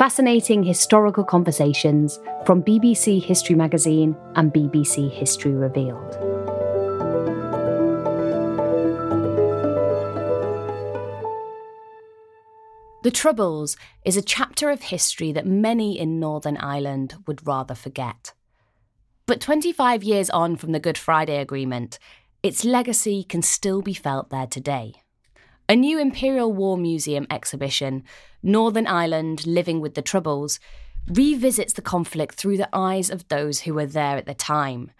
[0.00, 6.12] Fascinating historical conversations from BBC History Magazine and BBC History Revealed.
[13.02, 18.32] The Troubles is a chapter of history that many in Northern Ireland would rather forget.
[19.26, 21.98] But 25 years on from the Good Friday Agreement,
[22.42, 24.94] its legacy can still be felt there today.
[25.70, 28.02] A new Imperial War Museum exhibition,
[28.42, 30.58] Northern Ireland Living with the Troubles,
[31.06, 34.90] revisits the conflict through the eyes of those who were there at the time.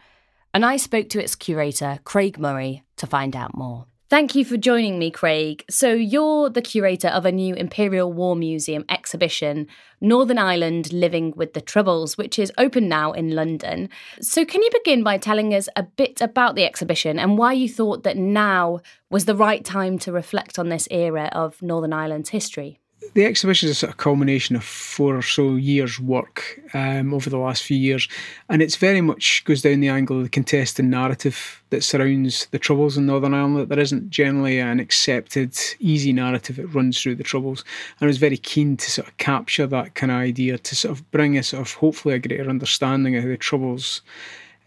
[0.55, 3.87] And I spoke to its curator, Craig Murray, to find out more.
[4.11, 5.65] Thank you for joining me, Craig.
[5.71, 9.69] So, you're the curator of a new Imperial War Museum exhibition,
[10.01, 13.89] Northern Ireland Living with the Troubles, which is open now in London.
[14.21, 17.69] So, can you begin by telling us a bit about the exhibition and why you
[17.69, 22.31] thought that now was the right time to reflect on this era of Northern Ireland's
[22.31, 22.80] history?
[23.15, 27.29] The exhibition is a sort of culmination of four or so years' work um, over
[27.29, 28.09] the last few years,
[28.49, 32.59] and it's very much goes down the angle of the contested narrative that surrounds the
[32.59, 33.69] Troubles in Northern Ireland.
[33.69, 37.65] There isn't generally an accepted, easy narrative that runs through the Troubles,
[37.99, 40.93] and I was very keen to sort of capture that kind of idea to sort
[40.93, 44.03] of bring a sort of hopefully a greater understanding of how the Troubles.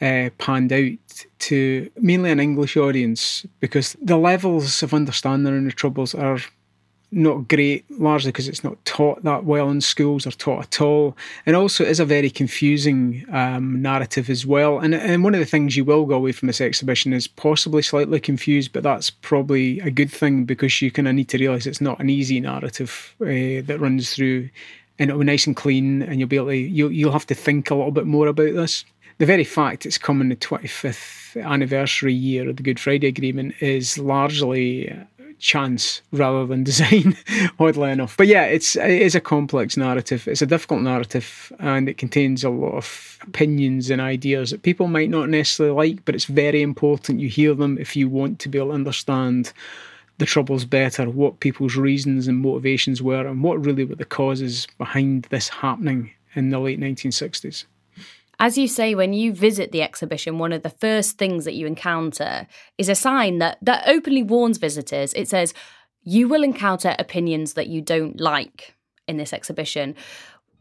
[0.02, 5.72] Uh, panned out to mainly an English audience because the levels of understanding in the
[5.72, 6.40] Troubles are
[7.14, 11.16] not great, largely because it's not taught that well in schools or taught at all.
[11.46, 14.80] And also, it is a very confusing um, narrative as well.
[14.80, 17.82] And, and one of the things you will go away from this exhibition is possibly
[17.82, 21.66] slightly confused, but that's probably a good thing because you kind of need to realise
[21.66, 24.50] it's not an easy narrative uh, that runs through
[25.00, 27.36] and it'll be nice and clean and you'll be able to, you'll, you'll have to
[27.36, 28.86] think a little bit more about this.
[29.20, 33.98] The very fact it's coming the 25th anniversary year of the Good Friday Agreement is
[33.98, 34.92] largely
[35.44, 37.16] chance rather than design,
[37.60, 38.18] oddly enough.
[38.18, 40.28] But yeah, it's it is a complex narrative.
[40.28, 44.88] It's a difficult narrative, and it contains a lot of opinions and ideas that people
[44.88, 46.06] might not necessarily like.
[46.06, 49.54] But it's very important you hear them if you want to be able to understand
[50.20, 54.68] the troubles better, what people's reasons and motivations were, and what really were the causes
[54.78, 57.66] behind this happening in the late 1960s.
[58.44, 61.66] As you say, when you visit the exhibition, one of the first things that you
[61.66, 62.46] encounter
[62.78, 65.14] is a sign that, that openly warns visitors.
[65.14, 65.54] It says,
[66.04, 68.76] You will encounter opinions that you don't like
[69.08, 69.96] in this exhibition.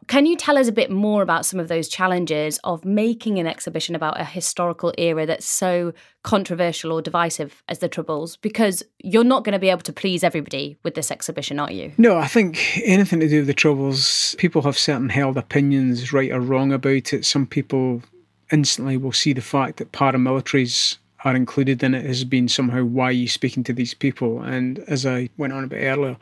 [0.09, 3.47] Can you tell us a bit more about some of those challenges of making an
[3.47, 8.37] exhibition about a historical era that's so controversial or divisive as the Troubles?
[8.37, 11.93] Because you're not going to be able to please everybody with this exhibition, are you?
[11.99, 16.33] No, I think anything to do with the Troubles, people have certain held opinions, right
[16.33, 17.25] or wrong about it.
[17.25, 18.03] Some people
[18.51, 23.11] instantly will see the fact that paramilitaries are included in it has been somehow why
[23.11, 24.43] you speaking to these people?
[24.43, 26.17] And as I went on a bit earlier,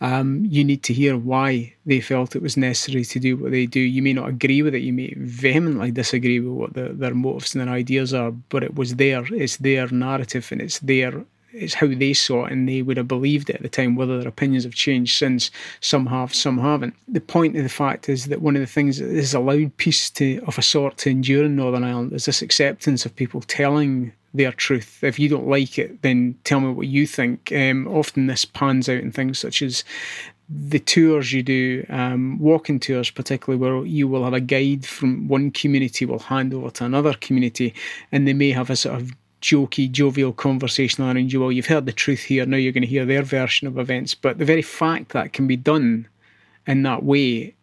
[0.00, 3.66] um, you need to hear why they felt it was necessary to do what they
[3.66, 3.80] do.
[3.80, 7.54] You may not agree with it, you may vehemently disagree with what the, their motives
[7.54, 11.74] and their ideas are, but it was there, it's their narrative and it's their it's
[11.74, 14.28] how they saw it and they would have believed it at the time, whether their
[14.28, 15.50] opinions have changed since.
[15.80, 16.94] Some have, some haven't.
[17.08, 20.10] The point of the fact is that one of the things that has allowed peace
[20.10, 24.12] to of a sort to endure in Northern Ireland is this acceptance of people telling
[24.34, 25.02] their truth.
[25.02, 27.52] If you don't like it, then tell me what you think.
[27.52, 29.84] Um, often this pans out in things such as
[30.48, 35.28] the tours you do, um, walking tours particularly, where you will have a guide from
[35.28, 37.72] one community will hand over to another community,
[38.10, 41.40] and they may have a sort of jokey, jovial conversation around you.
[41.40, 42.44] Well, you've heard the truth here.
[42.46, 44.14] Now you're going to hear their version of events.
[44.14, 46.08] But the very fact that can be done
[46.66, 47.54] in that way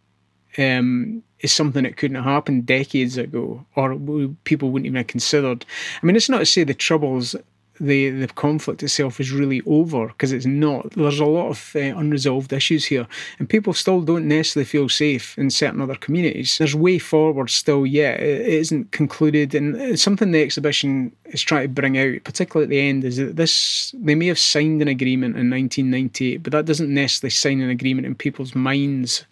[0.57, 3.95] um, is something that couldn't have happened decades ago, or
[4.43, 5.65] people wouldn't even have considered.
[6.01, 7.35] I mean, it's not to say the troubles
[7.79, 10.91] the the conflict itself is really over because it's not.
[10.91, 13.07] There's a lot of uh, unresolved issues here,
[13.39, 16.57] and people still don't necessarily feel safe in certain other communities.
[16.57, 18.19] There's way forward still yet.
[18.19, 22.79] It isn't concluded, and something the exhibition is trying to bring out, particularly at the
[22.79, 26.93] end, is that this they may have signed an agreement in 1998, but that doesn't
[26.93, 29.25] necessarily sign an agreement in people's minds.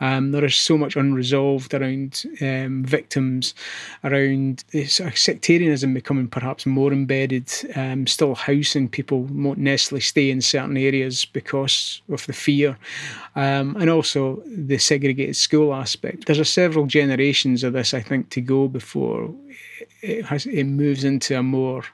[0.00, 3.54] Um, there is so much unresolved around um, victims,
[4.04, 7.50] around sectarianism becoming perhaps more embedded.
[7.74, 12.78] Um, um, still housing people won't necessarily stay in certain areas because of the fear,
[13.36, 16.26] um, and also the segregated school aspect.
[16.26, 19.34] There's a several generations of this, I think, to go before
[20.02, 21.84] it has it moves into a more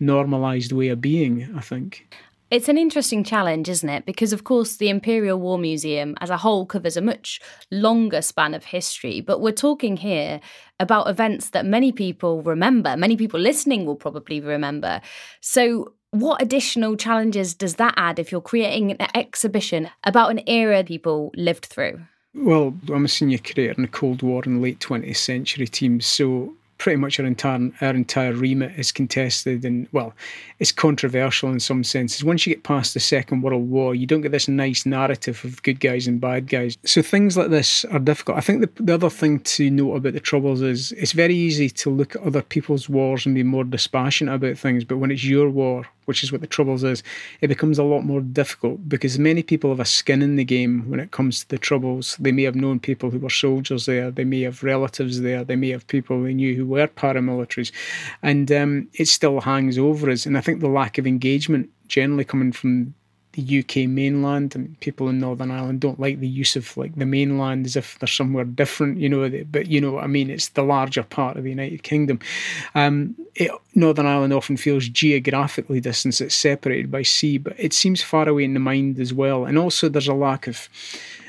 [0.00, 1.48] normalized way of being.
[1.56, 2.06] I think.
[2.48, 4.06] It's an interesting challenge, isn't it?
[4.06, 7.40] Because, of course, the Imperial War Museum as a whole covers a much
[7.72, 10.40] longer span of history, but we're talking here
[10.78, 12.96] about events that many people remember.
[12.96, 15.00] Many people listening will probably remember.
[15.40, 20.84] So, what additional challenges does that add if you're creating an exhibition about an era
[20.84, 22.00] people lived through?
[22.32, 26.54] Well, I'm a senior curator in the Cold War and late 20th century teams, so
[26.78, 30.14] pretty much our entire our entire remit is contested and well,
[30.58, 32.24] it's controversial in some senses.
[32.24, 35.62] Once you get past the Second World War, you don't get this nice narrative of
[35.62, 36.76] good guys and bad guys.
[36.84, 38.38] So things like this are difficult.
[38.38, 41.70] I think the, the other thing to note about the Troubles is it's very easy
[41.70, 45.24] to look at other people's wars and be more dispassionate about things, but when it's
[45.24, 47.02] your war, which is what the Troubles is,
[47.40, 50.88] it becomes a lot more difficult because many people have a skin in the game
[50.88, 52.16] when it comes to the Troubles.
[52.18, 55.56] They may have known people who were soldiers there, they may have relatives there, they
[55.56, 57.70] may have people they knew who were paramilitaries,
[58.22, 60.26] and um, it still hangs over us.
[60.26, 62.94] And I think the lack of engagement generally coming from
[63.36, 67.04] the UK mainland and people in Northern Ireland don't like the use of like the
[67.04, 69.30] mainland as if they're somewhere different, you know.
[69.50, 70.30] But you know I mean?
[70.30, 72.18] It's the larger part of the United Kingdom.
[72.74, 78.02] Um, it, Northern Ireland often feels geographically distant; it's separated by sea, but it seems
[78.02, 79.44] far away in the mind as well.
[79.44, 80.68] And also, there's a lack of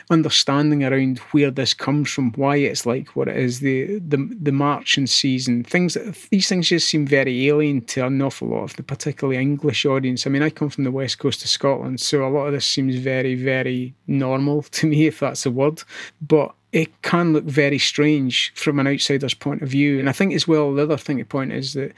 [0.09, 4.51] understanding around where this comes from, why it's like what it is, the the the
[4.51, 8.75] marching season, things that these things just seem very alien to an awful lot of
[8.75, 10.25] the particularly English audience.
[10.25, 12.65] I mean, I come from the west coast of Scotland, so a lot of this
[12.65, 15.83] seems very, very normal to me, if that's a word.
[16.21, 19.99] But it can look very strange from an outsider's point of view.
[19.99, 21.93] And I think as well, the other thing to point is that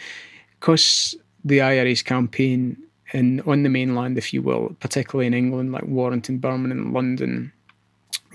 [0.60, 2.78] because the IRA's campaign
[3.14, 7.52] in on the mainland, if you will, particularly in England, like Warrington, Birmingham, London,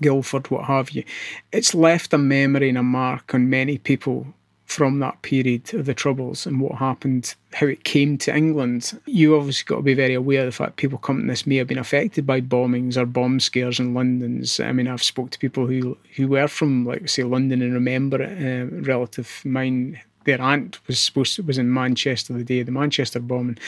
[0.00, 1.04] Guildford, what have you,
[1.52, 4.26] it's left a memory and a mark on many people
[4.66, 8.98] from that period of the Troubles and what happened, how it came to England.
[9.04, 11.56] You obviously got to be very aware of the fact people coming to this may
[11.56, 14.58] have been affected by bombings or bomb scares in London's.
[14.58, 18.22] I mean, I've spoke to people who who were from, like, say, London and remember
[18.22, 18.38] it.
[18.38, 22.72] Uh, relative mine, their aunt was supposed to, was in Manchester the day of the
[22.72, 23.58] Manchester bombing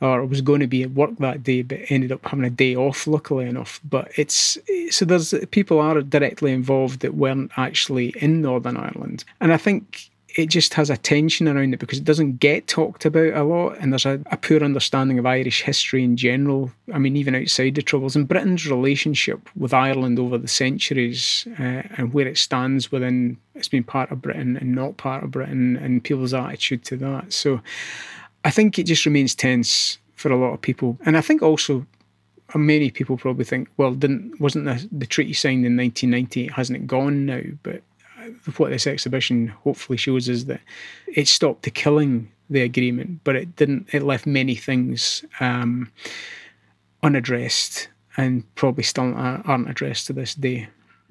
[0.00, 2.76] or was going to be at work that day, but ended up having a day
[2.76, 3.80] off, luckily enough.
[3.84, 4.58] But it's
[4.90, 10.10] so there's people are directly involved that weren't actually in Northern Ireland, and I think
[10.36, 13.78] it just has a tension around it because it doesn't get talked about a lot,
[13.78, 16.70] and there's a, a, poor understanding of Irish history in general.
[16.92, 21.82] I mean, even outside the Troubles, and Britain's relationship with Ireland over the centuries uh,
[21.96, 25.76] and where it stands within it's been part of Britain and not part of Britain,
[25.76, 27.32] and people's attitude to that.
[27.32, 27.62] So,
[28.46, 31.84] I think it just remains tense for a lot of people, and I think also
[32.54, 36.46] uh, many people probably think, well, didn't wasn't the, the treaty signed in 1990?
[36.54, 37.40] Hasn't it gone now?
[37.64, 37.82] But
[38.20, 40.60] uh, what this exhibition hopefully shows is that
[41.08, 43.88] it stopped the killing the agreement, but it didn't.
[43.92, 45.90] It left many things um,
[47.02, 50.68] unaddressed and probably still aren't addressed to this day.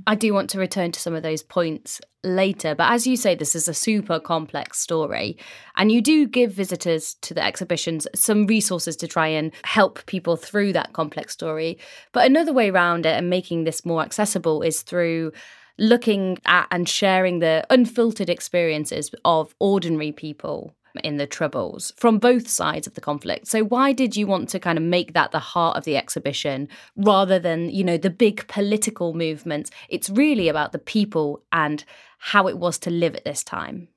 [0.08, 3.36] I do want to return to some of those points later, but as you say,
[3.36, 5.38] this is a super complex story.
[5.78, 10.36] And you do give visitors to the exhibitions some resources to try and help people
[10.36, 11.78] through that complex story.
[12.12, 15.32] But another way around it and making this more accessible is through
[15.78, 22.48] looking at and sharing the unfiltered experiences of ordinary people in the Troubles from both
[22.48, 23.48] sides of the conflict.
[23.48, 26.68] So why did you want to kind of make that the heart of the exhibition
[26.96, 29.72] rather than, you know, the big political movements?
[29.90, 31.84] It's really about the people and
[32.20, 33.88] how it was to live at this time.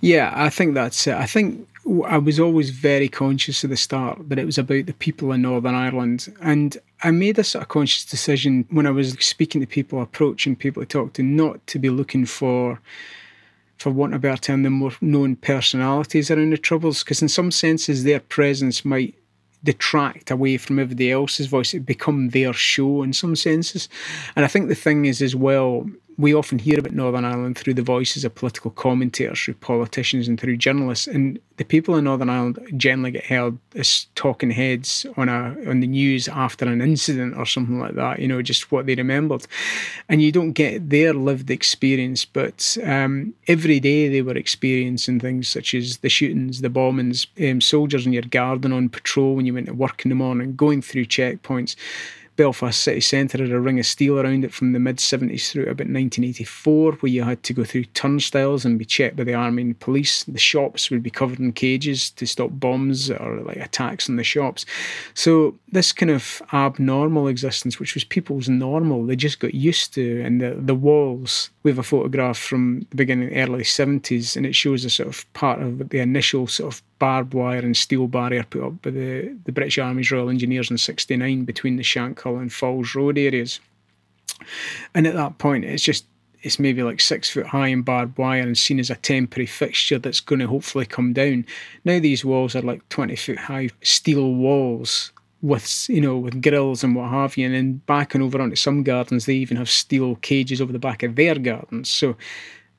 [0.00, 1.14] Yeah, I think that's it.
[1.14, 1.68] I think
[2.06, 5.42] I was always very conscious at the start that it was about the people in
[5.42, 6.32] Northern Ireland.
[6.40, 10.56] And I made a sort of conscious decision when I was speaking to people, approaching
[10.56, 12.80] people to talk to, not to be looking for
[13.82, 17.28] for want of a better term, the more known personalities around the Troubles, because in
[17.28, 19.14] some senses their presence might
[19.64, 21.74] detract away from everybody else's voice.
[21.74, 23.88] It become their show in some senses.
[24.34, 25.86] And I think the thing is as well,
[26.22, 30.40] we often hear about Northern Ireland through the voices of political commentators, through politicians, and
[30.40, 31.08] through journalists.
[31.08, 35.80] And the people in Northern Ireland generally get held as talking heads on a on
[35.80, 38.20] the news after an incident or something like that.
[38.20, 39.48] You know, just what they remembered,
[40.08, 42.24] and you don't get their lived experience.
[42.24, 47.60] But um, every day they were experiencing things such as the shootings, the bombings, um,
[47.60, 50.82] soldiers in your garden on patrol when you went to work in the morning, going
[50.82, 51.74] through checkpoints
[52.36, 55.64] Belfast city centre had a ring of steel around it from the mid 70s through
[55.64, 59.62] about 1984, where you had to go through turnstiles and be checked by the army
[59.62, 60.24] and police.
[60.24, 64.24] The shops would be covered in cages to stop bombs or like attacks on the
[64.24, 64.64] shops.
[65.14, 70.22] So this kind of abnormal existence, which was people's normal, they just got used to,
[70.22, 71.50] and the the walls.
[71.62, 75.32] We have a photograph from the beginning, early 70s, and it shows a sort of
[75.32, 79.36] part of the initial sort of barbed wire and steel barrier put up by the,
[79.44, 83.58] the British Army's Royal Engineers in 69 between the Shankill and Falls Road areas.
[84.94, 86.06] And at that point, it's just
[86.42, 89.98] it's maybe like six foot high in barbed wire and seen as a temporary fixture
[89.98, 91.44] that's going to hopefully come down.
[91.84, 96.84] Now these walls are like 20 foot high steel walls with you know with grills
[96.84, 100.14] and what have you and then backing over onto some gardens they even have steel
[100.22, 102.16] cages over the back of their gardens so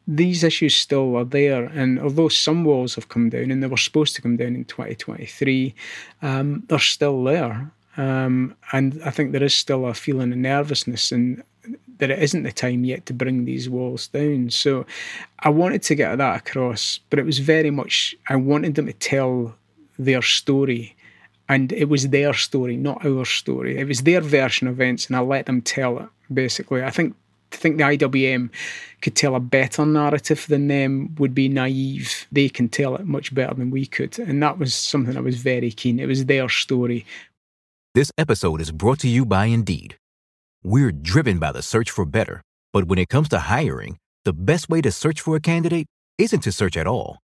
[0.07, 1.65] these issues still are there.
[1.65, 4.65] And although some walls have come down and they were supposed to come down in
[4.65, 5.73] 2023,
[6.21, 7.71] um, they're still there.
[7.95, 11.43] Um, and I think there is still a feeling of nervousness and
[11.99, 14.49] that it isn't the time yet to bring these walls down.
[14.49, 14.85] So
[15.39, 18.93] I wanted to get that across, but it was very much, I wanted them to
[18.93, 19.55] tell
[19.97, 20.95] their story.
[21.47, 23.77] And it was their story, not our story.
[23.77, 26.83] It was their version of events, and I let them tell it, basically.
[26.83, 27.15] I think
[27.57, 28.49] think the IWM
[29.01, 32.27] could tell a better narrative than them would be naive.
[32.31, 34.17] They can tell it much better than we could.
[34.19, 35.99] And that was something I was very keen.
[35.99, 37.05] It was their story.
[37.95, 39.97] This episode is brought to you by Indeed.
[40.63, 42.41] We're driven by the search for better.
[42.71, 45.85] But when it comes to hiring, the best way to search for a candidate
[46.17, 47.19] isn't to search at all.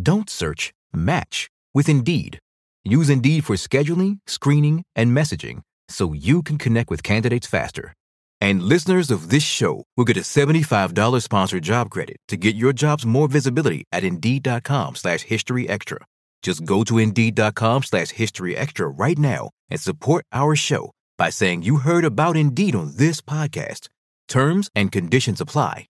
[0.00, 2.38] Don't search, match with Indeed.
[2.84, 7.94] Use Indeed for scheduling, screening, and messaging so you can connect with candidates faster.
[8.42, 12.72] And listeners of this show will get a $75 sponsored job credit to get your
[12.72, 15.98] jobs more visibility at Indeed.com slash History Extra.
[16.42, 21.62] Just go to Indeed.com slash History Extra right now and support our show by saying
[21.62, 23.86] you heard about Indeed on this podcast.
[24.26, 25.86] Terms and conditions apply.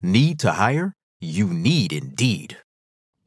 [0.00, 0.92] Need to hire?
[1.20, 2.56] You need Indeed.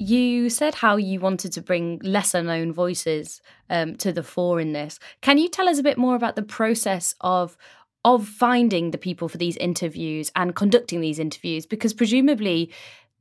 [0.02, 4.72] You said how you wanted to bring lesser known voices um, to the fore in
[4.72, 4.98] this.
[5.22, 7.58] Can you tell us a bit more about the process of
[8.06, 12.72] of finding the people for these interviews and conducting these interviews because presumably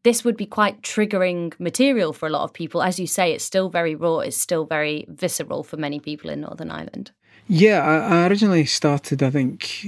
[0.04, 2.82] this would be quite triggering material for a lot of people.
[2.82, 6.40] As you say it's still very raw it's still very visceral for many people in
[6.42, 7.10] northern ireland.
[7.48, 9.84] Yeah i, originally started i think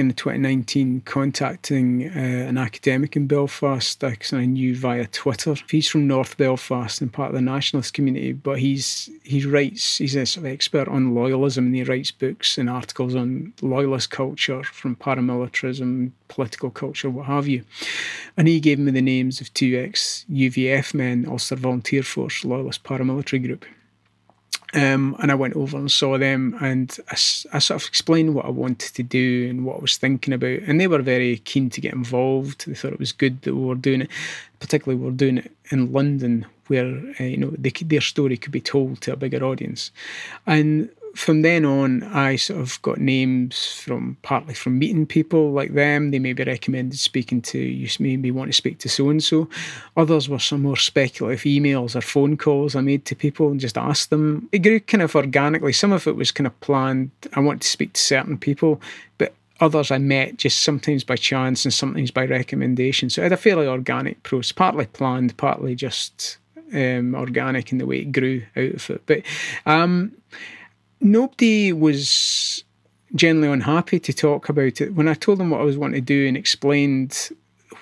[0.00, 5.54] in 2019 contacting uh, an academic in Belfast because I knew via Twitter.
[5.68, 10.14] He's from North Belfast and part of the nationalist community, but he's he writes he's
[10.14, 14.62] a sort of expert on loyalism and he writes books and articles on loyalist culture
[14.62, 17.64] from paramilitarism, political culture, what have you.
[18.36, 22.84] And he gave me the names of two ex UVF men, Ulster Volunteer Force, loyalist
[22.84, 23.64] paramilitary group.
[24.74, 28.46] Um, and I went over and saw them, and I, I, sort of explained what
[28.46, 30.60] I wanted to do and what I was thinking about.
[30.60, 32.66] And they were very keen to get involved.
[32.66, 34.10] They thought it was good that we were doing it,
[34.60, 36.86] particularly we were doing it in London, where
[37.20, 39.90] uh, you know they, their story could be told to a bigger audience.
[40.46, 45.74] And from then on, I sort of got names from partly from meeting people like
[45.74, 46.10] them.
[46.10, 49.48] They maybe recommended speaking to you, maybe want to speak to so and so.
[49.96, 53.76] Others were some more speculative emails or phone calls I made to people and just
[53.76, 54.48] asked them.
[54.52, 55.72] It grew kind of organically.
[55.72, 57.10] Some of it was kind of planned.
[57.34, 58.80] I want to speak to certain people,
[59.18, 63.10] but others I met just sometimes by chance and sometimes by recommendation.
[63.10, 66.38] So I had a fairly organic process, partly planned, partly just
[66.72, 69.02] um, organic in the way it grew out of it.
[69.06, 69.22] But
[69.66, 70.12] um,
[71.02, 72.64] nobody was
[73.14, 74.94] generally unhappy to talk about it.
[74.94, 77.30] When I told them what I was wanting to do and explained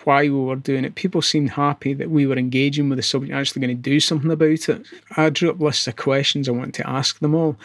[0.05, 3.33] why we were doing it, people seemed happy that we were engaging with the subject,
[3.33, 4.87] actually going to do something about it.
[5.17, 7.57] I drew up lists of questions I wanted to ask them all.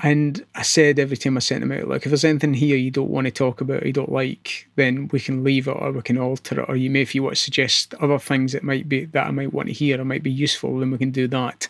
[0.00, 2.90] And I said every time I sent them out, like, if there's anything here you
[2.90, 6.02] don't want to talk about, you don't like, then we can leave it or we
[6.02, 6.68] can alter it.
[6.68, 9.30] Or you may, if you want to suggest other things that might be that I
[9.32, 11.66] might want to hear or might be useful, then we can do that.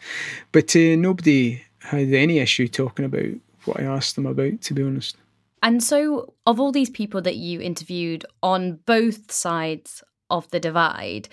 [0.52, 3.32] But uh, nobody had any issue talking about
[3.64, 5.16] what I asked them about, to be honest.
[5.62, 11.28] And so, of all these people that you interviewed on both sides of the divide,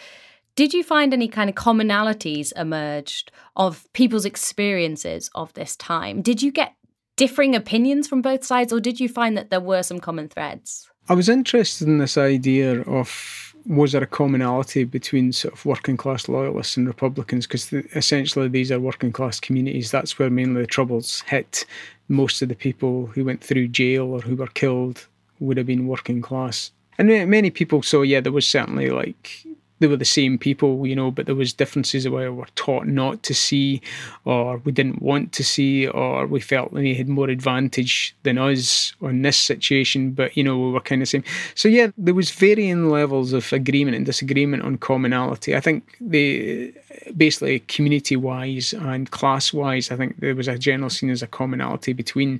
[0.56, 6.22] did you find any kind of commonalities emerged of people's experiences of this time?
[6.22, 6.74] Did you get
[7.18, 10.90] differing opinions from both sides, or did you find that there were some common threads?
[11.08, 15.98] I was interested in this idea of was there a commonality between sort of working
[15.98, 17.48] class loyalists and Republicans?
[17.48, 19.92] Because essentially these are working class communities.
[19.92, 21.66] That's where mainly the troubles hit.
[22.08, 25.08] Most of the people who went through jail or who were killed
[25.40, 26.72] would have been working class.
[26.98, 29.46] And many people saw, yeah, there was certainly like
[29.80, 32.88] they were the same people, you know, but there was differences where we were taught
[32.88, 33.82] not to see,
[34.24, 38.94] or we didn't want to see, or we felt they had more advantage than us
[39.02, 40.12] on this situation.
[40.12, 41.24] But you know, we were kind of same.
[41.56, 45.56] So yeah, there was varying levels of agreement and disagreement on commonality.
[45.56, 46.74] I think the
[47.18, 52.40] basically community-wise and class-wise, I think there was a general seen as a commonality between,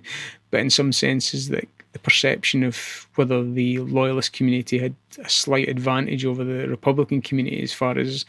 [0.52, 5.70] but in some senses that the perception of whether the loyalist community had a slight
[5.70, 8.26] advantage over the Republican community as far as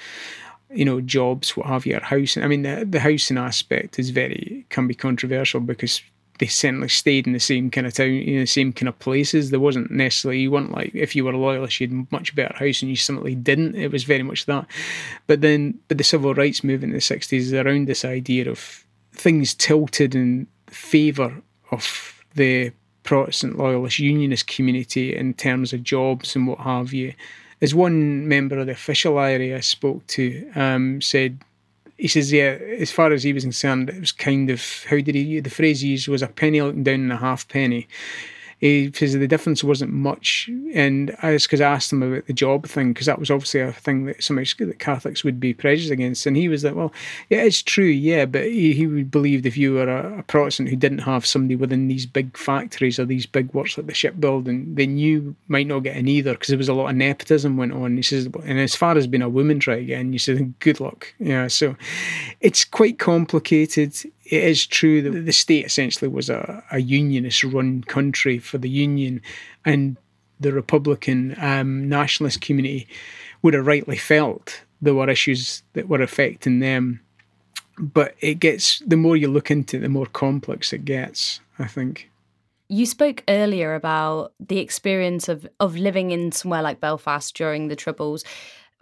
[0.71, 2.45] you know jobs, what have you, or housing.
[2.45, 6.01] I mean, the the housing aspect is very can be controversial because
[6.39, 9.51] they certainly stayed in the same kind of town, in the same kind of places.
[9.51, 12.55] There wasn't necessarily you weren't like if you were a loyalist, you had much better
[12.55, 13.75] house, and you simply didn't.
[13.75, 14.65] It was very much that.
[15.27, 18.85] But then, but the civil rights movement in the sixties is around this idea of
[19.11, 21.43] things tilted in favour
[21.73, 22.73] of the
[23.07, 27.15] Protestant loyalist unionist community in terms of jobs and what have you.
[27.63, 31.39] As one member of the official IRA I spoke to um, said,
[31.97, 35.15] he says, yeah, as far as he was concerned, it was kind of, how did
[35.15, 37.89] he, the phrase he used was a penny looking down and a half penny
[38.59, 40.49] he says the difference wasn't much.
[40.73, 43.61] And I was because I asked him about the job thing because that was obviously
[43.61, 46.25] a thing that some that Catholics would be prejudiced against.
[46.25, 46.93] And he was like, well,
[47.29, 50.71] yeah, it's true, yeah, but he, he would believe if you were a, a, Protestant
[50.71, 54.75] who didn't have somebody within these big factories or these big works like the shipbuilding,
[54.75, 57.73] then you might not get in either because there was a lot of nepotism went
[57.73, 57.97] on.
[57.97, 61.13] He says, and as far as being a woman try again, you said, good luck.
[61.19, 61.77] Yeah, so
[62.41, 63.95] it's quite complicated
[64.31, 68.69] it is true that the state essentially was a, a unionist run country for the
[68.69, 69.23] union,
[69.65, 69.97] and
[70.41, 72.89] the Republican um, nationalist community
[73.43, 77.01] would have rightly felt there were issues that were affecting them.
[77.79, 81.67] But it gets, the more you look into it, the more complex it gets, I
[81.67, 82.11] think.
[82.69, 87.77] You spoke earlier about the experience of, of living in somewhere like Belfast during the
[87.77, 88.25] Troubles.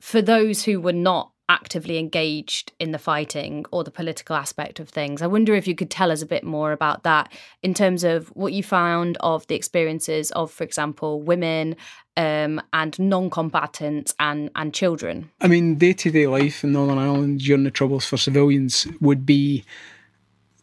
[0.00, 4.88] For those who were not actively engaged in the fighting or the political aspect of
[4.88, 5.20] things.
[5.20, 8.28] I wonder if you could tell us a bit more about that in terms of
[8.28, 11.76] what you found of the experiences of, for example, women
[12.16, 15.30] um, and non-combatants and and children.
[15.40, 19.64] I mean, day-to-day life in Northern Ireland during the Troubles for civilians would be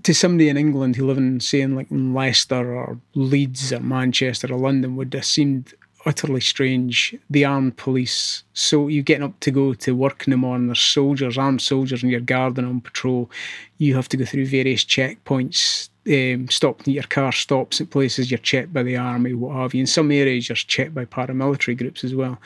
[0.03, 4.51] to somebody in England who live in, say, in like Leicester or Leeds or Manchester
[4.51, 5.73] or London would have seemed
[6.05, 7.15] utterly strange.
[7.29, 8.43] The armed police.
[8.53, 10.67] So you're getting up to go to work in the morning.
[10.67, 13.29] There's soldiers, armed soldiers in your garden on patrol.
[13.77, 15.89] You have to go through various checkpoints.
[16.07, 19.81] Um, stop your car stops at places you're checked by the army, what have you.
[19.81, 22.39] In some areas, you're checked by paramilitary groups as well.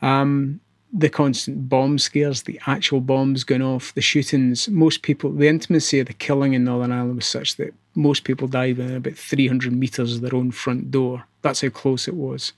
[0.00, 0.60] Um,
[0.96, 4.68] the constant bomb scares, the actual bombs going off, the shootings.
[4.68, 8.46] Most people, the intimacy of the killing in Northern Ireland was such that most people
[8.46, 11.26] died within about 300 metres of their own front door.
[11.44, 12.54] That's how close it was.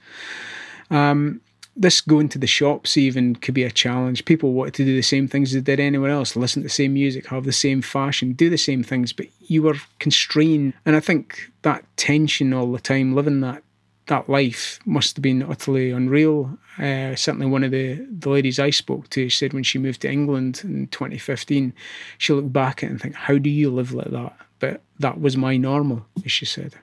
[0.90, 1.40] Um,
[1.76, 4.24] this going to the shops even could be a challenge.
[4.24, 6.94] People wanted to do the same things they did anywhere else, listen to the same
[6.94, 10.72] music, have the same fashion, do the same things, but you were constrained.
[10.86, 13.62] And I think that tension all the time, living that
[14.06, 16.56] that life must have been utterly unreal.
[16.78, 20.10] Uh, certainly, one of the, the ladies I spoke to said when she moved to
[20.10, 21.72] England in 2015,
[22.16, 25.20] she looked back at it and think, "How do you live like that?" But that
[25.20, 26.76] was my normal, as she said.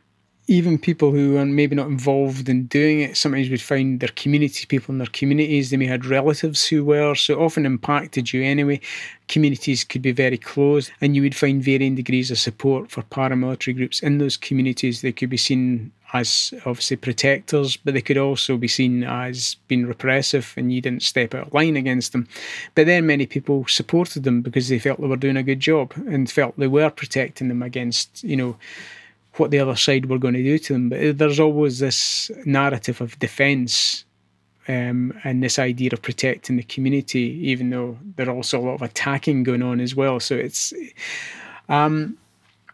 [0.48, 4.66] Even people who are maybe not involved in doing it sometimes would find their community
[4.66, 5.70] people in their communities.
[5.70, 8.82] They may have relatives who were, so often impacted you anyway.
[9.30, 13.76] Communities could be very close, and you would find varying degrees of support for paramilitary
[13.76, 15.02] groups in those communities.
[15.02, 19.86] They could be seen as obviously protectors, but they could also be seen as being
[19.86, 22.28] repressive and you didn't step out of line against them.
[22.76, 25.92] But then many people supported them because they felt they were doing a good job
[26.08, 28.58] and felt they were protecting them against, you know,
[29.36, 30.90] what the other side were going to do to them.
[30.90, 34.06] But there's always this narrative of defence
[34.68, 38.82] um, and this idea of protecting the community, even though there's also a lot of
[38.82, 40.20] attacking going on as well.
[40.20, 40.74] So it's.
[41.70, 42.18] Um,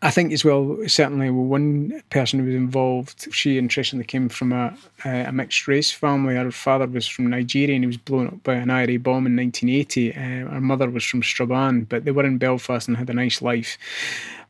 [0.02, 4.74] I think as well, certainly one person who was involved, she interestingly came from a,
[5.04, 6.36] a, mixed race family.
[6.36, 9.36] Her father was from Nigeria and he was blown up by an IRA bomb in
[9.36, 10.13] 1980.
[10.13, 10.19] Uh,
[10.52, 13.78] her mother was from Strabane, but they were in Belfast and had a nice life.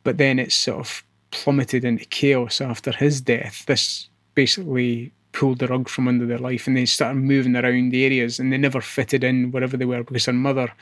[0.04, 3.66] But then it's sort of plummeted into chaos after his death.
[3.66, 8.40] This basically pulled the rug from under their life and they started moving around areas
[8.40, 10.74] and they never fitted in wherever they were because her mother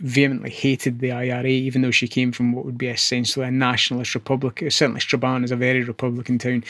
[0.00, 4.14] vehemently hated the IRA, even though she came from what would be essentially a nationalist
[4.14, 4.62] republic.
[4.68, 6.64] Certainly, Strabane is a very Republican town.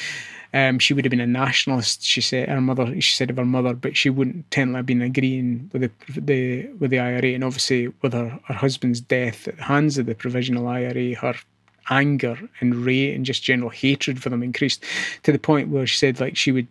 [0.53, 2.03] Um, she would have been a nationalist.
[2.03, 3.01] She said her mother.
[3.01, 6.21] She said of her mother, but she wouldn't tend to have been agreeing with the,
[6.21, 7.35] the with the IRA.
[7.35, 11.35] And obviously, with her, her husband's death at the hands of the provisional IRA, her
[11.91, 14.85] anger and rage and just general hatred for them increased
[15.23, 16.69] to the point where she said like she would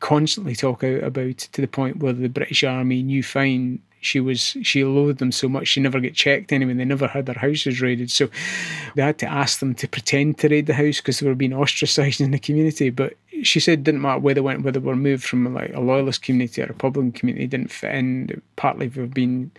[0.00, 4.56] constantly talk out about to the point where the British Army knew fine she was
[4.62, 6.74] she loathed them so much she never get checked anyway.
[6.74, 8.28] They never had their houses raided, so
[8.96, 11.54] they had to ask them to pretend to raid the house because they were being
[11.54, 12.90] ostracised in the community.
[12.90, 15.80] But she said didn't matter where they went, whether they were moved from like a
[15.80, 18.42] loyalist community or a Republican community, didn't fit in.
[18.56, 19.52] Partly for being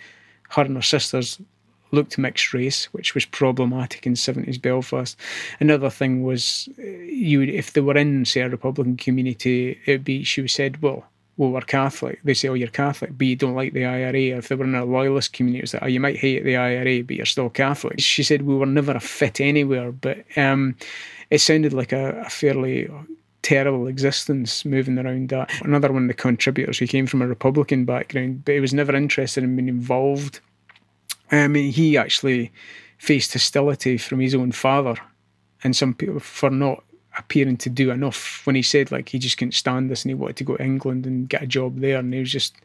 [0.49, 1.39] her and her sisters
[1.93, 5.17] looked mixed race, which was problematic in 70s Belfast.
[5.59, 10.47] Another thing was you if they were in, say, a Republican community, it'd be, she
[10.47, 11.05] said, well,
[11.37, 12.19] well, we're Catholic.
[12.23, 14.35] They say, oh, you're Catholic, but you don't like the IRA.
[14.35, 16.57] Or if they were in a loyalist community, it's like, oh, you might hate the
[16.57, 17.99] IRA, but you're still Catholic.
[17.99, 20.75] She said we were never a fit anywhere, but um,
[21.31, 22.87] it sounded like a, a fairly
[23.41, 25.51] terrible existence moving around that.
[25.63, 28.95] Another one of the contributors who came from a Republican background, but he was never
[28.95, 30.39] interested in being involved.
[31.39, 32.51] I mean, he actually
[32.97, 34.95] faced hostility from his own father
[35.63, 36.83] and some people for not
[37.17, 40.15] appearing to do enough when he said like he just couldn't stand this and he
[40.15, 42.55] wanted to go to England and get a job there and he was just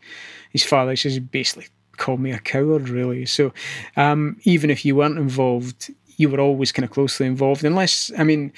[0.51, 3.27] his father says basically called me a coward really.
[3.27, 3.53] So
[3.97, 8.25] um, even if you weren't involved you were always kind of closely involved unless I
[8.25, 8.53] mean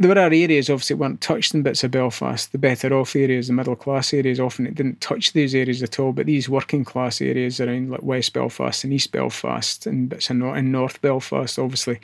[0.00, 3.52] there were areas obviously weren't touched in bits of Belfast the better off areas the
[3.52, 7.20] middle class areas often it didn't touch these areas at all but these working class
[7.20, 12.00] areas around like West Belfast and East Belfast and bits in North Belfast obviously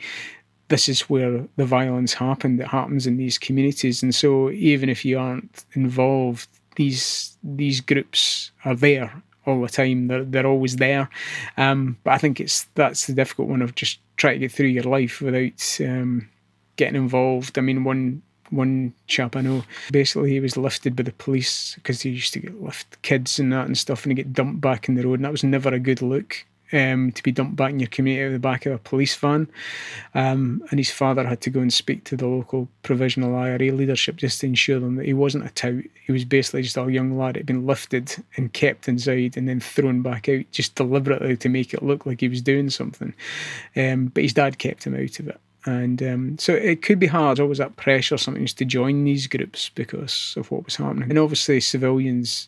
[0.69, 2.59] this is where the violence happened.
[2.59, 8.51] It happens in these communities, and so even if you aren't involved, these these groups
[8.65, 10.07] are there all the time.
[10.07, 11.09] They're they're always there.
[11.55, 14.67] Um, but I think it's that's the difficult one of just trying to get through
[14.67, 16.29] your life without um,
[16.77, 17.57] getting involved.
[17.57, 22.01] I mean, one one chap I know, basically he was lifted by the police because
[22.01, 24.87] he used to get lift kids and that and stuff, and he get dumped back
[24.87, 27.71] in the road, and that was never a good look um, to be dumped back
[27.71, 29.49] in your community of the back of a police van.
[30.13, 34.17] Um, and his father had to go and speak to the local provisional IRA leadership
[34.17, 35.83] just to ensure them that he wasn't a tout.
[36.05, 39.47] He was basically just a young lad that had been lifted and kept inside and
[39.47, 43.13] then thrown back out just deliberately to make it look like he was doing something.
[43.75, 45.39] Um, but his dad kept him out of it.
[45.67, 49.69] And um, so it could be hard, always that pressure sometimes to join these groups
[49.75, 51.09] because of what was happening.
[51.09, 52.47] And obviously, civilians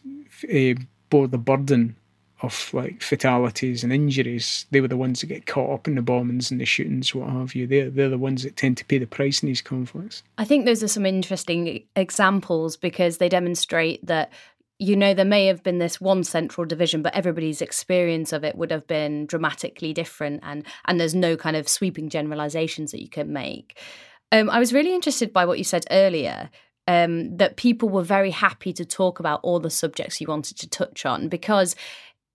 [0.52, 0.80] uh,
[1.10, 1.98] bore the burden
[2.42, 6.02] of like fatalities and injuries, they were the ones that get caught up in the
[6.02, 7.68] bombings and the shootings, what have you.
[7.68, 10.24] They're, they're the ones that tend to pay the price in these conflicts.
[10.38, 14.32] I think those are some interesting examples because they demonstrate that,
[14.80, 18.56] you know, there may have been this one central division, but everybody's experience of it
[18.56, 23.10] would have been dramatically different and, and there's no kind of sweeping generalizations that you
[23.10, 23.78] can make.
[24.32, 26.50] Um, I was really interested by what you said earlier
[26.88, 30.70] um, that people were very happy to talk about all the subjects you wanted to
[30.70, 31.76] touch on because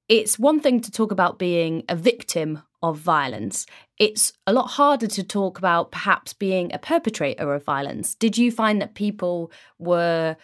[0.08, 3.64] it's one thing to talk about being a victim of violence.
[3.98, 8.14] It's a lot harder to talk about perhaps being a perpetrator of violence.
[8.14, 10.36] Did you find that people were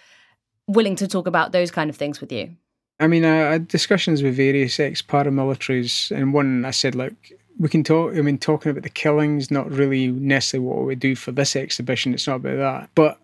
[0.73, 2.57] willing to talk about those kind of things with you?
[2.99, 7.69] I mean, I had discussions with various ex paramilitaries, and one I said, like, we
[7.69, 8.15] can talk.
[8.17, 12.15] I mean, talking about the killings, not really necessarily what we do for this exhibition.
[12.15, 13.19] It's not about that, but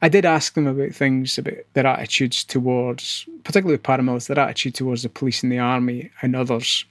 [0.00, 5.02] I did ask them about things about their attitudes towards, particularly paramilitaries, their attitude towards
[5.02, 6.84] the police and the army and others.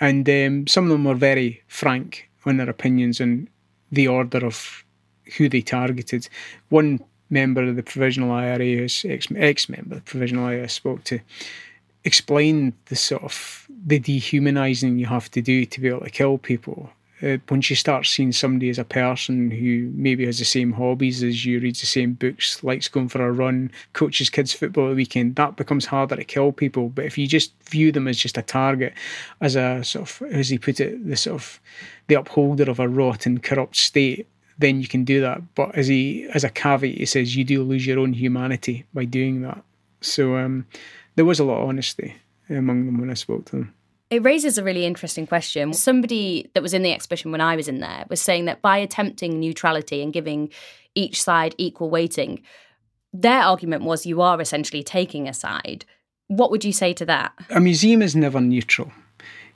[0.00, 3.48] And um, some of them were very frank on their opinions on
[3.92, 4.84] the order of
[5.36, 6.28] who they targeted.
[6.70, 11.20] One member of the Provisional IRA, ex, ex-member of the Provisional IRA, spoke to,
[12.04, 16.38] explained the sort of the dehumanising you have to do to be able to kill
[16.38, 16.90] people
[17.24, 21.22] uh, once you start seeing somebody as a person who maybe has the same hobbies
[21.22, 24.90] as you, reads the same books, likes going for a run, coaches kids football at
[24.90, 26.88] the weekend, that becomes harder to kill people.
[26.88, 28.94] But if you just view them as just a target,
[29.40, 31.60] as a sort of, as he put it, the sort of
[32.08, 34.26] the upholder of a rotten, corrupt state,
[34.58, 35.40] then you can do that.
[35.54, 39.04] But as he as a caveat, he says you do lose your own humanity by
[39.04, 39.62] doing that.
[40.00, 40.66] So um,
[41.16, 42.16] there was a lot of honesty
[42.48, 43.74] among them when I spoke to them.
[44.10, 45.72] It raises a really interesting question.
[45.72, 48.78] Somebody that was in the exhibition when I was in there was saying that by
[48.78, 50.50] attempting neutrality and giving
[50.94, 52.42] each side equal weighting,
[53.12, 55.84] their argument was you are essentially taking a side.
[56.28, 57.32] What would you say to that?
[57.50, 58.92] A museum is never neutral.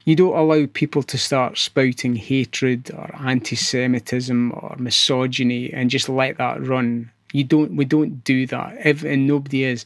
[0.09, 6.09] You don't allow people to start spouting hatred or anti Semitism or misogyny and just
[6.09, 7.11] let that run.
[7.35, 8.79] You don't we don't do that.
[8.87, 9.85] and nobody is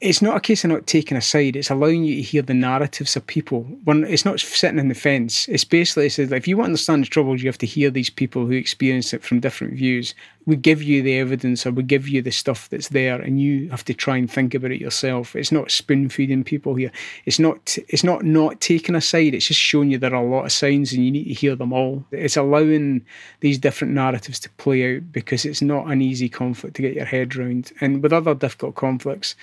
[0.00, 1.56] it's not a case of not taking a side.
[1.56, 3.62] It's allowing you to hear the narratives of people.
[3.82, 5.48] When it's not sitting in the fence.
[5.48, 7.90] It's basically it says if you want to understand the troubles, you have to hear
[7.90, 10.14] these people who experience it from different views.
[10.46, 13.68] We give you the evidence, or we give you the stuff that's there, and you
[13.70, 15.34] have to try and think about it yourself.
[15.34, 16.92] It's not spoon feeding people here.
[17.26, 17.76] It's not.
[17.88, 19.34] It's not not taking a side.
[19.34, 21.56] It's just showing you there are a lot of signs, and you need to hear
[21.56, 22.04] them all.
[22.12, 23.04] It's allowing
[23.40, 27.04] these different narratives to play out because it's not an easy conflict to get your
[27.04, 27.72] head around.
[27.80, 29.34] And with other difficult conflicts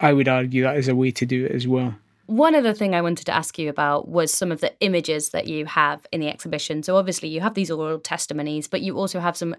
[0.00, 1.94] I would argue that is a way to do it as well.
[2.26, 5.46] One other thing I wanted to ask you about was some of the images that
[5.46, 6.82] you have in the exhibition.
[6.82, 9.56] So, obviously, you have these oral testimonies, but you also have some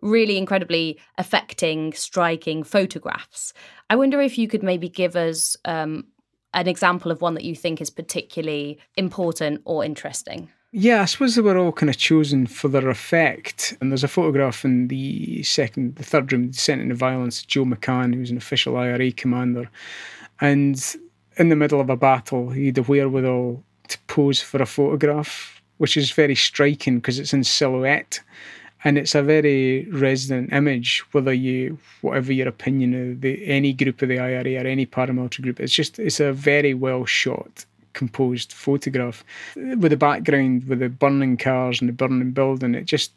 [0.00, 3.52] really incredibly affecting, striking photographs.
[3.90, 6.06] I wonder if you could maybe give us um,
[6.54, 10.48] an example of one that you think is particularly important or interesting.
[10.76, 13.76] Yeah, I suppose they were all kind of chosen for their effect.
[13.80, 18.12] And there's a photograph in the second, the third room, Descent into Violence, Joe McCann,
[18.12, 19.70] who's an official IRA commander.
[20.40, 20.84] And
[21.36, 25.62] in the middle of a battle, he had the wherewithal to pose for a photograph,
[25.78, 28.20] which is very striking because it's in silhouette.
[28.82, 34.02] And it's a very resonant image, whether you, whatever your opinion of the, any group
[34.02, 38.52] of the IRA or any paramilitary group, it's just, it's a very well shot composed
[38.52, 39.24] photograph
[39.56, 42.74] with the background with the burning cars and the burning building.
[42.74, 43.12] It just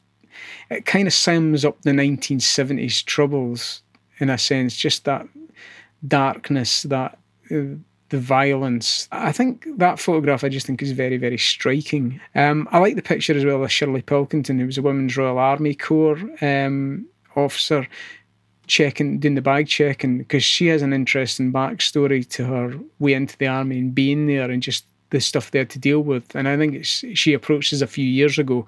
[0.70, 3.82] it kind of sums up the 1970s troubles
[4.20, 5.28] in a sense, just that
[6.08, 7.18] darkness, that
[7.52, 7.76] uh,
[8.10, 9.08] the violence.
[9.12, 12.20] I think that photograph I just think is very, very striking.
[12.36, 15.38] Um, I like the picture as well of Shirley Pilkington, who was a Women's Royal
[15.38, 17.88] Army Corps um, officer
[18.68, 23.38] checking, doing the bag checking, because she has an interesting backstory to her way into
[23.38, 26.36] the army and being there and just the stuff there to deal with.
[26.36, 28.68] And I think she approached us a few years ago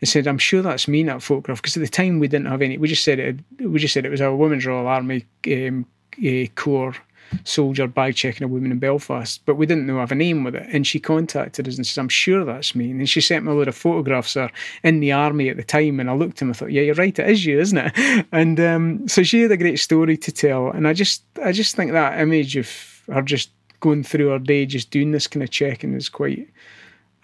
[0.00, 2.46] and said, "I'm sure that's me in that photograph." Because at the time we didn't
[2.46, 2.78] have any.
[2.78, 3.36] We just said it.
[3.60, 5.86] We just said it was a Women's Royal Army um,
[6.18, 6.96] uh, Corps
[7.44, 10.44] soldier bag checking a woman in Belfast, but we didn't know I have a name
[10.44, 10.66] with it.
[10.72, 12.90] And she contacted us and said, I'm sure that's me.
[12.90, 15.64] And she sent me a load of photographs of her in the army at the
[15.64, 16.00] time.
[16.00, 17.78] And I looked at him and I thought, Yeah, you're right, it is you, isn't
[17.78, 18.26] it?
[18.32, 20.70] And um, so she had a great story to tell.
[20.70, 22.68] And I just I just think that image of
[23.06, 26.48] her just going through her day, just doing this kind of checking is quite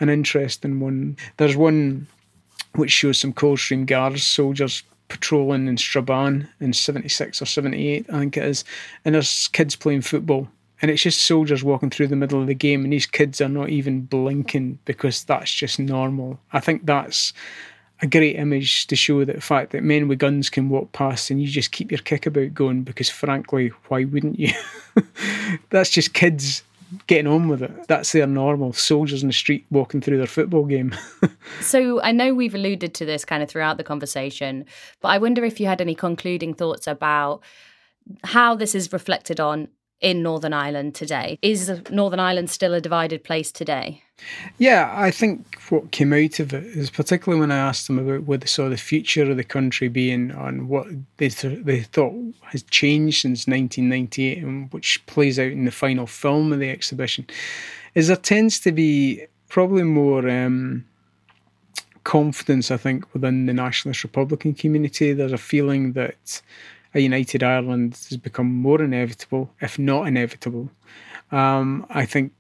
[0.01, 1.17] an interesting one.
[1.37, 2.07] There's one
[2.75, 8.37] which shows some Coldstream Guards soldiers patrolling in Strabane in 76 or 78, I think
[8.37, 8.65] it is,
[9.05, 10.49] and there's kids playing football.
[10.83, 13.49] And it's just soldiers walking through the middle of the game, and these kids are
[13.49, 16.39] not even blinking because that's just normal.
[16.53, 17.33] I think that's
[18.03, 21.31] a great image to show that the fact that men with guns can walk past
[21.31, 24.53] and you just keep your kickabout going because, frankly, why wouldn't you?
[25.71, 26.63] that's just kids
[27.07, 27.89] getting on with it.
[27.89, 28.73] That's their normal.
[28.73, 30.95] Soldiers in the street walking through their football game.
[31.61, 34.65] so I know we've alluded to this kind of throughout the conversation,
[35.01, 37.43] but I wonder if you had any concluding thoughts about
[38.23, 39.69] how this is reflected on
[40.01, 41.39] in Northern Ireland today.
[41.43, 44.04] Is Northern Ireland still a divided place today?
[44.59, 48.23] Yeah, I think what came out of it is particularly when I asked them about
[48.23, 52.15] what they saw the future of the country being and what they, th- they thought
[52.45, 57.27] has changed since 1998 and which plays out in the final film of the exhibition,
[57.95, 60.85] is there tends to be probably more um,
[62.05, 65.13] confidence, I think, within the nationalist Republican community.
[65.13, 66.41] There's a feeling that
[66.95, 70.71] a united Ireland has become more inevitable, if not inevitable.
[71.33, 72.33] Um, I think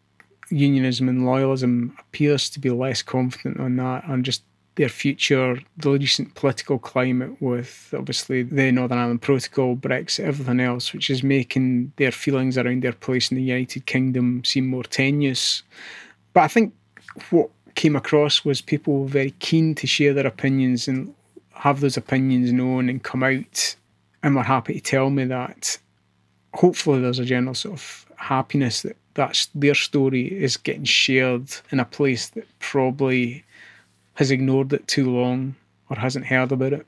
[0.51, 4.43] unionism and loyalism appears to be less confident on that and just
[4.77, 10.93] their future, the recent political climate with obviously the Northern Ireland Protocol, Brexit, everything else,
[10.93, 15.63] which is making their feelings around their place in the United Kingdom seem more tenuous.
[16.33, 16.75] But I think
[17.31, 21.15] what came across was people very keen to share their opinions and
[21.53, 23.77] have those opinions known and come out
[24.23, 25.79] and were happy to tell me that.
[26.55, 31.81] Hopefully, there's a general sort of happiness that that's their story is getting shared in
[31.81, 33.45] a place that probably
[34.15, 35.55] has ignored it too long
[35.89, 36.87] or hasn't heard about it.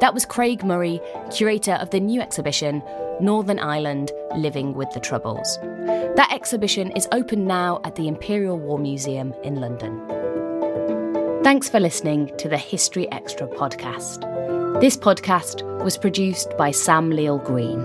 [0.00, 2.82] That was Craig Murray, curator of the new exhibition
[3.20, 5.58] Northern Ireland Living with the Troubles.
[6.16, 10.00] That exhibition is open now at the Imperial War Museum in London.
[11.42, 14.45] Thanks for listening to the History Extra podcast.
[14.78, 17.80] This podcast was produced by Sam Leal Green.